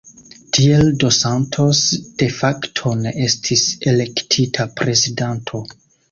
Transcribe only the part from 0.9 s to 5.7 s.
dos Santos de facto ne estis elektita prezidanto.